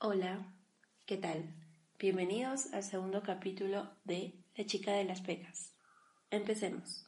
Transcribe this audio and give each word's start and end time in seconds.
Hola, 0.00 0.54
¿qué 1.06 1.16
tal? 1.16 1.56
Bienvenidos 1.98 2.72
al 2.72 2.84
segundo 2.84 3.20
capítulo 3.24 3.90
de 4.04 4.32
La 4.56 4.64
chica 4.64 4.92
de 4.92 5.02
las 5.02 5.22
pecas. 5.22 5.74
Empecemos. 6.30 7.04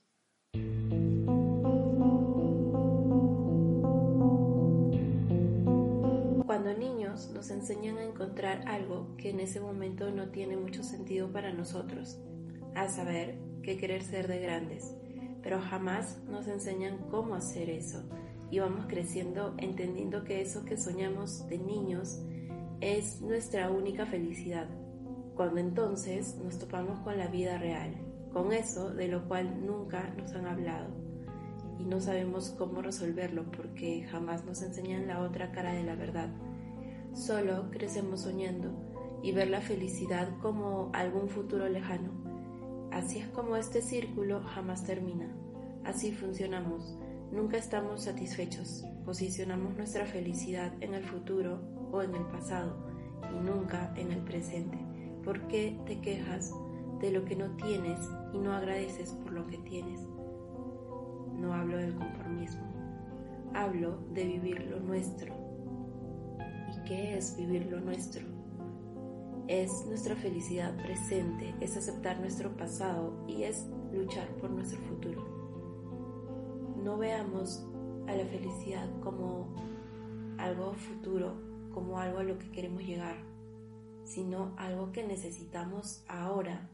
Cuando 6.44 6.76
niños 6.76 7.30
nos 7.32 7.50
enseñan 7.50 7.96
a 7.98 8.02
encontrar 8.02 8.66
algo 8.66 9.14
que 9.16 9.30
en 9.30 9.38
ese 9.38 9.60
momento 9.60 10.10
no 10.10 10.30
tiene 10.30 10.56
mucho 10.56 10.82
sentido 10.82 11.30
para 11.30 11.52
nosotros, 11.52 12.18
a 12.74 12.88
saber, 12.88 13.38
que 13.62 13.76
querer 13.76 14.02
ser 14.02 14.26
de 14.26 14.40
grandes, 14.40 14.96
pero 15.44 15.60
jamás 15.60 16.18
nos 16.24 16.48
enseñan 16.48 16.98
cómo 17.08 17.36
hacer 17.36 17.70
eso 17.70 18.02
y 18.50 18.58
vamos 18.58 18.86
creciendo 18.88 19.54
entendiendo 19.58 20.24
que 20.24 20.40
eso 20.40 20.64
que 20.64 20.76
soñamos 20.76 21.46
de 21.46 21.58
niños 21.58 22.18
es 22.80 23.20
nuestra 23.20 23.70
única 23.70 24.06
felicidad, 24.06 24.68
cuando 25.34 25.60
entonces 25.60 26.36
nos 26.42 26.58
topamos 26.58 27.00
con 27.00 27.18
la 27.18 27.28
vida 27.28 27.58
real, 27.58 27.94
con 28.32 28.52
eso 28.52 28.90
de 28.90 29.08
lo 29.08 29.26
cual 29.28 29.66
nunca 29.66 30.14
nos 30.16 30.32
han 30.34 30.46
hablado 30.46 30.88
y 31.80 31.84
no 31.84 32.00
sabemos 32.00 32.54
cómo 32.58 32.82
resolverlo 32.82 33.50
porque 33.50 34.02
jamás 34.10 34.44
nos 34.44 34.62
enseñan 34.62 35.06
la 35.06 35.20
otra 35.20 35.50
cara 35.50 35.72
de 35.72 35.82
la 35.82 35.94
verdad. 35.94 36.28
Solo 37.14 37.70
crecemos 37.70 38.20
soñando 38.20 38.70
y 39.22 39.32
ver 39.32 39.48
la 39.48 39.60
felicidad 39.60 40.28
como 40.42 40.90
algún 40.92 41.28
futuro 41.28 41.68
lejano. 41.68 42.12
Así 42.92 43.18
es 43.18 43.28
como 43.28 43.56
este 43.56 43.80
círculo 43.80 44.42
jamás 44.42 44.84
termina. 44.84 45.34
Así 45.84 46.12
funcionamos. 46.12 46.98
Nunca 47.32 47.56
estamos 47.56 48.02
satisfechos. 48.02 48.84
Posicionamos 49.04 49.74
nuestra 49.76 50.04
felicidad 50.04 50.72
en 50.80 50.94
el 50.94 51.04
futuro 51.04 51.79
o 51.92 52.02
en 52.02 52.14
el 52.14 52.24
pasado 52.26 52.76
y 53.34 53.40
nunca 53.40 53.92
en 53.96 54.12
el 54.12 54.20
presente. 54.20 54.78
¿Por 55.24 55.46
qué 55.48 55.78
te 55.86 56.00
quejas 56.00 56.54
de 57.00 57.10
lo 57.10 57.24
que 57.24 57.36
no 57.36 57.50
tienes 57.56 58.00
y 58.32 58.38
no 58.38 58.52
agradeces 58.52 59.12
por 59.12 59.32
lo 59.32 59.46
que 59.46 59.58
tienes? 59.58 60.06
No 61.36 61.54
hablo 61.54 61.76
del 61.76 61.94
conformismo, 61.94 62.62
hablo 63.54 63.98
de 64.12 64.24
vivir 64.24 64.66
lo 64.70 64.80
nuestro. 64.80 65.34
¿Y 66.74 66.88
qué 66.88 67.16
es 67.16 67.36
vivir 67.36 67.66
lo 67.70 67.80
nuestro? 67.80 68.26
Es 69.48 69.84
nuestra 69.86 70.14
felicidad 70.14 70.76
presente, 70.76 71.54
es 71.60 71.76
aceptar 71.76 72.20
nuestro 72.20 72.56
pasado 72.56 73.24
y 73.26 73.42
es 73.42 73.66
luchar 73.92 74.28
por 74.36 74.50
nuestro 74.50 74.78
futuro. 74.82 75.24
No 76.82 76.96
veamos 76.96 77.66
a 78.06 78.14
la 78.14 78.24
felicidad 78.26 78.88
como 79.00 79.48
algo 80.38 80.72
futuro 80.72 81.49
como 81.70 81.98
algo 81.98 82.18
a 82.18 82.24
lo 82.24 82.38
que 82.38 82.50
queremos 82.50 82.82
llegar, 82.82 83.16
sino 84.04 84.54
algo 84.56 84.92
que 84.92 85.06
necesitamos 85.06 86.04
ahora 86.08 86.68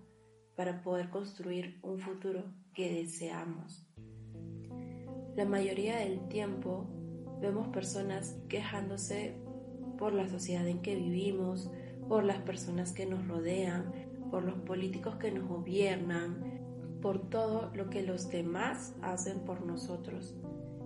para 0.57 0.83
poder 0.83 1.11
construir 1.11 1.79
un 1.83 1.99
futuro 1.99 2.45
que 2.75 2.93
deseamos. 2.93 3.87
La 5.37 5.45
mayoría 5.45 5.99
del 5.99 6.29
tiempo 6.29 6.89
vemos 7.41 7.69
personas 7.69 8.39
quejándose 8.49 9.37
por 9.99 10.13
la 10.15 10.29
sociedad 10.29 10.67
en 10.67 10.81
que 10.81 10.97
vivimos, 10.97 11.71
por 12.09 12.25
las 12.25 12.39
personas 12.39 12.93
que 12.93 13.07
nos 13.07 13.27
rodean, 13.29 13.93
por 14.31 14.45
los 14.45 14.59
políticos 14.61 15.17
que 15.17 15.31
nos 15.31 15.47
gobiernan, 15.47 16.57
por 17.03 17.29
todo 17.29 17.71
lo 17.75 17.91
que 17.91 18.03
los 18.03 18.31
demás 18.31 18.95
hacen 19.03 19.41
por 19.41 19.65
nosotros. 19.65 20.35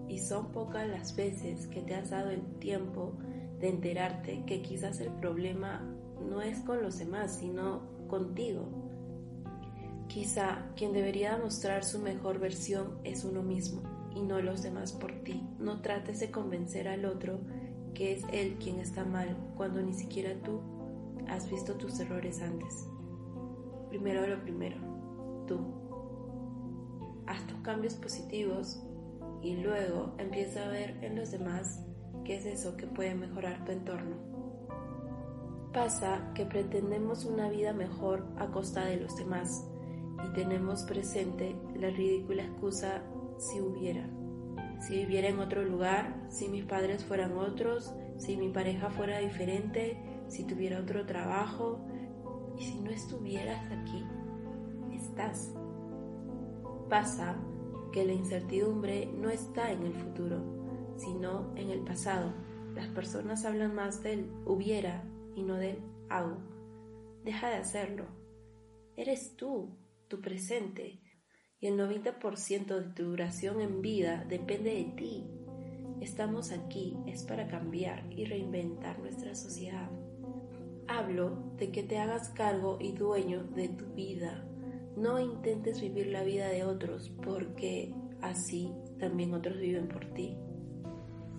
Y 0.09 0.19
son 0.19 0.51
pocas 0.51 0.89
las 0.89 1.15
veces 1.15 1.69
que 1.69 1.83
te 1.83 1.95
has 1.95 2.11
dado 2.11 2.31
el 2.31 2.43
tiempo 2.59 3.17
de 3.61 3.69
enterarte 3.69 4.45
que 4.47 4.63
quizás 4.63 5.01
el 5.01 5.13
problema 5.13 5.83
no 6.29 6.43
es 6.43 6.61
con 6.61 6.83
los 6.83 6.99
demás, 6.99 7.37
sino 7.37 7.83
contigo. 8.09 8.69
Quizá 10.09 10.67
quien 10.77 10.93
debería 10.93 11.39
mostrar 11.39 11.85
su 11.85 12.01
mejor 12.01 12.39
versión 12.39 12.99
es 13.05 13.25
uno 13.25 13.43
mismo 13.43 13.83
y 14.15 14.23
no 14.23 14.41
los 14.41 14.63
demás 14.63 14.93
por 14.93 15.13
ti. 15.23 15.47
No 15.59 15.83
trates 15.83 16.21
de 16.21 16.31
convencer 16.31 16.89
al 16.89 17.05
otro 17.05 17.39
que 17.95 18.13
es 18.13 18.25
él 18.33 18.57
quien 18.59 18.81
está 18.81 19.05
mal 19.05 19.37
cuando 19.57 19.83
ni 19.83 19.93
siquiera 19.93 20.35
tú 20.43 20.61
has 21.29 21.49
visto 21.51 21.75
tus 21.75 22.01
errores 22.01 22.41
antes. 22.41 22.87
Primero 23.89 24.27
lo 24.27 24.41
primero, 24.43 24.79
tú. 25.47 25.61
Haz 27.27 27.47
tus 27.47 27.59
cambios 27.59 27.95
positivos 27.95 28.83
y 29.43 29.57
luego 29.57 30.15
empieza 30.19 30.65
a 30.65 30.69
ver 30.69 30.99
en 31.03 31.17
los 31.17 31.31
demás 31.31 31.85
¿Qué 32.31 32.37
es 32.37 32.47
eso 32.47 32.77
que 32.77 32.87
puede 32.87 33.13
mejorar 33.17 33.65
tu 33.65 33.73
entorno? 33.73 34.15
Pasa 35.73 36.31
que 36.33 36.47
pretendemos 36.47 37.25
una 37.25 37.49
vida 37.49 37.73
mejor 37.73 38.25
a 38.39 38.47
costa 38.53 38.85
de 38.85 38.99
los 38.99 39.17
demás 39.17 39.67
y 40.25 40.33
tenemos 40.35 40.85
presente 40.85 41.57
la 41.75 41.91
ridícula 41.91 42.45
excusa 42.45 43.03
si 43.37 43.61
hubiera. 43.61 44.09
Si 44.79 44.99
viviera 44.99 45.27
en 45.27 45.41
otro 45.41 45.65
lugar, 45.65 46.25
si 46.29 46.49
mis 46.49 46.65
padres 46.65 47.05
fueran 47.05 47.37
otros, 47.37 47.93
si 48.17 48.37
mi 48.37 48.49
pareja 48.51 48.91
fuera 48.91 49.19
diferente, 49.19 50.01
si 50.29 50.45
tuviera 50.45 50.79
otro 50.79 51.07
trabajo 51.07 51.81
y 52.57 52.63
si 52.63 52.79
no 52.79 52.91
estuvieras 52.91 53.61
aquí, 53.73 54.05
estás. 54.93 55.53
Pasa 56.89 57.35
que 57.91 58.05
la 58.05 58.13
incertidumbre 58.13 59.11
no 59.17 59.31
está 59.31 59.73
en 59.73 59.83
el 59.83 59.95
futuro, 59.95 60.60
sino 61.01 61.55
en 61.57 61.71
el 61.71 61.81
pasado. 61.81 62.33
Las 62.75 62.89
personas 62.89 63.45
hablan 63.45 63.75
más 63.75 64.03
del 64.03 64.31
hubiera 64.47 65.05
y 65.35 65.43
no 65.43 65.57
del 65.57 65.79
hago. 66.09 66.39
Deja 67.25 67.51
de 67.51 67.57
hacerlo. 67.57 68.07
Eres 68.97 69.37
tú, 69.37 69.77
tu 70.09 70.21
presente, 70.21 71.01
y 71.61 71.67
el 71.67 71.79
90% 71.79 72.67
de 72.67 72.95
tu 72.95 73.05
duración 73.05 73.61
en 73.61 73.83
vida 73.83 74.25
depende 74.29 74.75
de 74.75 74.85
ti. 74.97 75.31
Estamos 76.01 76.53
aquí 76.53 76.97
es 77.07 77.25
para 77.25 77.47
cambiar 77.47 78.11
y 78.11 78.25
reinventar 78.25 78.99
nuestra 78.99 79.35
sociedad. 79.35 79.91
Hablo 80.89 81.53
de 81.59 81.71
que 81.71 81.83
te 81.83 81.99
hagas 81.99 82.31
cargo 82.31 82.79
y 82.81 82.93
dueño 82.93 83.45
de 83.45 83.69
tu 83.69 83.87
vida. 83.93 84.47
No 84.97 85.21
intentes 85.21 85.81
vivir 85.81 86.07
la 86.07 86.25
vida 86.25 86.49
de 86.49 86.65
otros 86.65 87.11
porque 87.23 87.95
así 88.23 88.73
también 88.99 89.35
otros 89.35 89.59
viven 89.59 89.89
por 89.89 90.07
ti. 90.15 90.37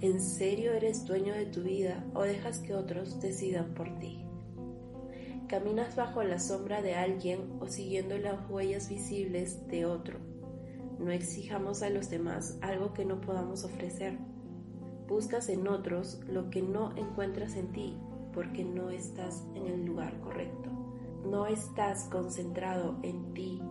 ¿En 0.01 0.19
serio 0.19 0.73
eres 0.73 1.05
dueño 1.05 1.31
de 1.35 1.45
tu 1.45 1.61
vida 1.61 2.03
o 2.15 2.23
dejas 2.23 2.57
que 2.57 2.73
otros 2.73 3.21
decidan 3.21 3.75
por 3.75 3.99
ti? 3.99 4.25
¿Caminas 5.47 5.95
bajo 5.95 6.23
la 6.23 6.39
sombra 6.39 6.81
de 6.81 6.95
alguien 6.95 7.57
o 7.59 7.67
siguiendo 7.67 8.17
las 8.17 8.49
huellas 8.49 8.89
visibles 8.89 9.67
de 9.67 9.85
otro? 9.85 10.17
No 10.97 11.11
exijamos 11.11 11.83
a 11.83 11.91
los 11.91 12.09
demás 12.09 12.57
algo 12.61 12.95
que 12.95 13.05
no 13.05 13.21
podamos 13.21 13.63
ofrecer. 13.63 14.17
Buscas 15.07 15.49
en 15.49 15.67
otros 15.67 16.19
lo 16.27 16.49
que 16.49 16.63
no 16.63 16.97
encuentras 16.97 17.55
en 17.55 17.71
ti 17.71 17.95
porque 18.33 18.63
no 18.63 18.89
estás 18.89 19.45
en 19.53 19.67
el 19.67 19.85
lugar 19.85 20.19
correcto. 20.21 20.71
No 21.29 21.45
estás 21.45 22.05
concentrado 22.05 22.97
en 23.03 23.35
ti, 23.35 23.61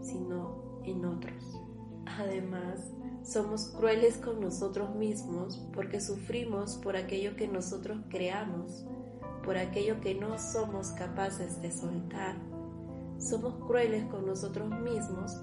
sino 0.00 0.80
en 0.84 1.04
otros. 1.04 1.65
Además, 2.06 2.92
somos 3.22 3.68
crueles 3.68 4.18
con 4.18 4.40
nosotros 4.40 4.94
mismos 4.94 5.58
porque 5.74 6.00
sufrimos 6.00 6.76
por 6.76 6.96
aquello 6.96 7.34
que 7.34 7.48
nosotros 7.48 7.98
creamos, 8.08 8.86
por 9.44 9.58
aquello 9.58 10.00
que 10.00 10.14
no 10.14 10.38
somos 10.38 10.92
capaces 10.92 11.60
de 11.60 11.72
soltar. 11.72 12.36
Somos 13.18 13.54
crueles 13.66 14.04
con 14.06 14.26
nosotros 14.26 14.70
mismos 14.80 15.40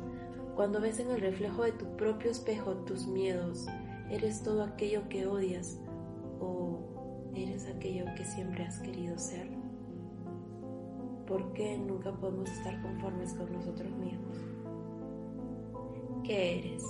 cuando 0.56 0.80
ves 0.80 1.00
en 1.00 1.12
el 1.12 1.20
reflejo 1.20 1.64
de 1.64 1.74
tu 1.74 1.86
propio 1.98 2.32
espejo 2.32 2.76
tus 2.86 3.08
miedos. 3.08 3.66
Eres 4.10 4.44
todo 4.44 4.64
aquello 4.64 5.10
que 5.10 5.26
odias 5.26 5.80
o 6.40 7.32
eres 7.36 7.66
aquello 7.68 8.06
que 8.16 8.26
siempre 8.26 8.64
has 8.64 8.80
querido 8.80 9.18
ser. 9.18 9.50
¿Por 11.28 11.54
qué 11.54 11.78
nunca 11.78 12.12
podemos 12.14 12.50
estar 12.50 12.82
conformes 12.82 13.34
con 13.34 13.52
nosotros 13.52 13.92
mismos? 13.98 14.43
¿Qué 16.24 16.60
eres? 16.60 16.86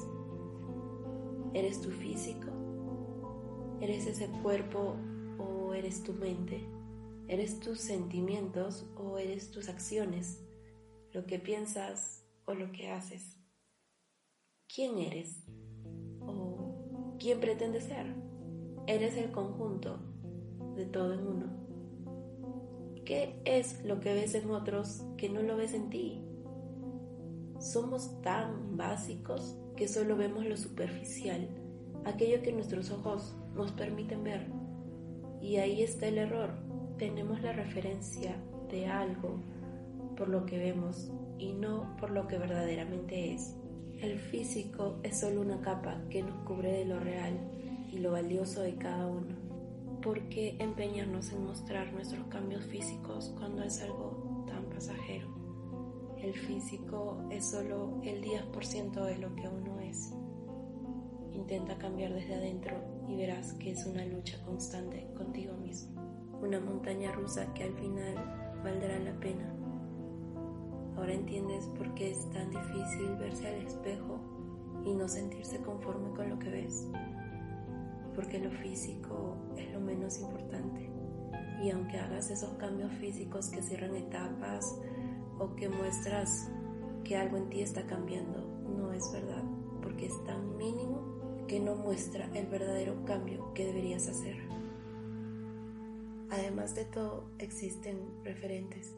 ¿Eres 1.56 1.82
tu 1.82 1.90
físico? 1.90 2.52
¿Eres 3.82 4.06
ese 4.06 4.28
cuerpo 4.44 4.96
o 5.40 5.74
eres 5.74 6.04
tu 6.04 6.14
mente? 6.14 6.64
¿Eres 7.28 7.60
tus 7.60 7.80
sentimientos 7.80 8.86
o 8.96 9.18
eres 9.18 9.50
tus 9.50 9.70
acciones? 9.70 10.44
¿Lo 11.14 11.26
que 11.26 11.40
piensas 11.40 12.24
o 12.46 12.54
lo 12.54 12.72
que 12.72 12.92
haces? 12.92 13.40
¿Quién 14.68 15.00
eres? 15.00 15.44
¿O 16.20 17.18
quién 17.18 17.40
pretendes 17.40 17.86
ser? 17.86 18.14
Eres 18.86 19.18
el 19.18 19.32
conjunto 19.32 19.98
de 20.76 20.86
todo 20.86 21.12
en 21.16 21.26
uno. 21.26 23.04
¿Qué 23.04 23.42
es 23.46 23.84
lo 23.84 24.00
que 24.00 24.14
ves 24.14 24.36
en 24.36 24.52
otros 24.52 25.02
que 25.18 25.28
no 25.28 25.42
lo 25.42 25.58
ves 25.58 25.74
en 25.74 25.90
ti? 25.90 26.22
Somos 27.64 28.22
tan 28.22 28.76
básicos 28.76 29.58
que 29.78 29.88
solo 29.88 30.18
vemos 30.18 30.46
lo 30.46 30.58
superficial, 30.58 31.48
aquello 32.04 32.42
que 32.42 32.52
nuestros 32.52 32.92
ojos 32.92 33.38
nos 33.56 33.72
permiten 33.72 34.22
ver. 34.22 34.48
Y 35.42 35.56
ahí 35.56 35.82
está 35.82 36.08
el 36.08 36.18
error. 36.18 36.50
tenemos 36.98 37.42
la 37.42 37.54
referencia 37.54 38.36
de 38.70 38.88
algo 38.88 39.40
por 40.18 40.28
lo 40.28 40.46
que 40.46 40.58
vemos 40.58 41.10
y 41.40 41.54
no 41.54 41.96
por 42.02 42.12
lo 42.12 42.28
que 42.28 42.38
verdaderamente 42.38 43.34
es. 43.34 43.56
El 44.02 44.20
físico 44.20 45.00
es 45.02 45.22
solo 45.22 45.40
una 45.40 45.62
capa 45.62 46.02
que 46.10 46.22
nos 46.22 46.36
cubre 46.44 46.70
de 46.70 46.84
lo 46.84 47.00
real 47.00 47.40
y 47.94 48.00
lo 48.00 48.12
valioso 48.12 48.62
de 48.62 48.76
cada 48.76 49.08
uno. 49.08 49.38
¿Por 50.02 50.28
qué 50.28 50.58
empeñarnos 50.60 51.32
en 51.32 51.46
mostrar 51.46 51.94
nuestros 51.94 52.28
cambios 52.28 52.66
físicos 52.66 53.34
cuando 53.38 53.64
es 53.64 53.82
algo 53.82 54.44
tan 54.50 54.66
pasajero? 54.66 55.43
El 56.24 56.34
físico 56.34 57.18
es 57.32 57.48
solo 57.48 58.00
el 58.02 58.24
10% 58.24 58.94
de 59.04 59.18
lo 59.18 59.36
que 59.36 59.46
uno 59.46 59.82
es. 59.82 60.14
Intenta 61.34 61.78
cambiar 61.78 62.14
desde 62.14 62.36
adentro 62.36 62.78
y 63.10 63.18
verás 63.18 63.52
que 63.56 63.72
es 63.72 63.86
una 63.86 64.06
lucha 64.06 64.42
constante 64.46 65.06
contigo 65.18 65.54
mismo. 65.58 66.02
Una 66.42 66.62
montaña 66.62 67.12
rusa 67.12 67.54
que 67.54 67.64
al 67.64 67.74
final 67.74 68.16
valdrá 68.64 68.98
la 69.00 69.20
pena. 69.20 69.54
Ahora 70.96 71.14
entiendes 71.14 71.66
por 71.78 71.94
qué 71.94 72.12
es 72.12 72.32
tan 72.32 72.50
difícil 72.52 73.18
verse 73.20 73.46
al 73.46 73.56
espejo 73.56 74.22
y 74.86 74.94
no 74.94 75.10
sentirse 75.10 75.58
conforme 75.58 76.12
con 76.12 76.30
lo 76.30 76.40
que 76.40 76.52
ves. 76.52 76.88
Porque 78.16 78.40
lo 78.40 78.50
físico 78.50 79.36
es 79.58 79.74
lo 79.74 79.82
menos 79.82 80.22
importante. 80.22 80.90
Y 81.62 81.70
aunque 81.72 81.98
hagas 81.98 82.32
esos 82.32 82.54
cambios 82.54 82.94
físicos 82.94 83.50
que 83.50 83.62
cierran 83.62 83.94
etapas 83.98 84.80
o 85.40 85.56
que 85.56 85.70
muestras 85.70 86.50
que 87.04 87.18
algo 87.18 87.38
en 87.38 87.50
ti 87.50 87.62
está 87.62 87.86
cambiando, 87.86 88.46
no 88.68 88.94
es 88.94 89.12
verdad, 89.12 89.44
porque 89.82 90.06
es 90.08 90.24
tan 90.24 90.58
mínimo 90.58 91.46
que 91.48 91.60
no 91.60 91.76
muestra 91.76 92.30
el 92.34 92.48
verdadero 92.48 93.04
cambio 93.06 93.54
que 93.54 93.66
deberías 93.66 94.08
hacer. 94.08 94.38
Además 96.30 96.74
de 96.76 96.86
todo, 96.86 97.30
existen 97.40 98.24
referentes. 98.24 98.96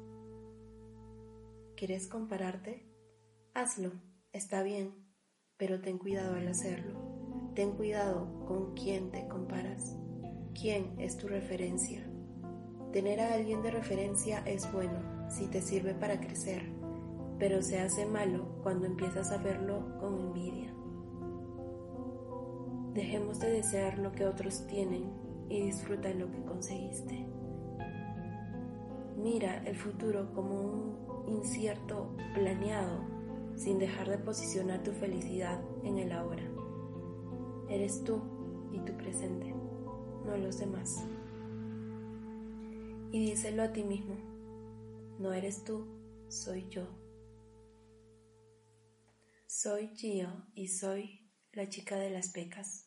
¿Quieres 1.75 2.07
compararte? 2.07 2.87
Hazlo, 3.53 3.91
está 4.31 4.63
bien, 4.63 4.93
pero 5.57 5.81
ten 5.81 5.97
cuidado 5.97 6.35
al 6.35 6.47
hacerlo. 6.47 7.51
Ten 7.55 7.71
cuidado 7.71 8.45
con 8.45 8.73
quién 8.73 9.11
te 9.11 9.27
comparas. 9.27 9.97
¿Quién 10.53 10.99
es 10.99 11.17
tu 11.17 11.27
referencia? 11.27 12.09
Tener 12.95 13.19
a 13.19 13.33
alguien 13.33 13.61
de 13.61 13.71
referencia 13.71 14.39
es 14.45 14.71
bueno 14.71 15.29
si 15.29 15.47
te 15.47 15.61
sirve 15.61 15.93
para 15.93 16.21
crecer, 16.21 16.63
pero 17.37 17.61
se 17.61 17.77
hace 17.77 18.05
malo 18.05 18.45
cuando 18.63 18.85
empiezas 18.85 19.33
a 19.33 19.37
verlo 19.37 19.99
con 19.99 20.17
envidia. 20.17 20.73
Dejemos 22.93 23.41
de 23.41 23.49
desear 23.49 23.99
lo 23.99 24.13
que 24.13 24.25
otros 24.25 24.65
tienen 24.67 25.11
y 25.49 25.59
disfruta 25.59 26.09
lo 26.13 26.31
que 26.31 26.41
conseguiste. 26.43 27.27
Mira 29.17 29.61
el 29.65 29.75
futuro 29.75 30.31
como 30.33 30.61
un 30.61 30.97
incierto 31.27 32.15
planeado 32.33 33.01
sin 33.57 33.77
dejar 33.77 34.07
de 34.07 34.19
posicionar 34.19 34.83
tu 34.83 34.93
felicidad 34.93 35.59
en 35.83 35.97
el 35.97 36.13
ahora. 36.13 36.49
Eres 37.67 38.05
tú 38.05 38.21
y 38.71 38.79
tu 38.79 38.93
presente, 38.93 39.53
no 40.25 40.37
los 40.37 40.59
demás. 40.59 41.05
Y 43.15 43.19
díselo 43.27 43.63
a 43.63 43.71
ti 43.71 43.81
mismo, 43.81 44.17
no 45.19 45.31
eres 45.31 45.63
tú, 45.63 45.87
soy 46.27 46.67
yo. 46.67 46.85
Soy 49.47 49.87
Gio 49.95 50.27
y 50.53 50.67
soy 50.67 51.31
la 51.53 51.69
chica 51.69 51.95
de 51.95 52.09
las 52.09 52.33
pecas. 52.33 52.84